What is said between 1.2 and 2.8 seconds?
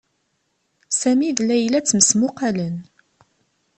d Layla ttmesmuqalen.